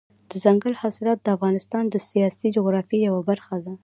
[0.29, 3.73] دځنګل حاصلات د افغانستان د سیاسي جغرافیې یوه برخه ده.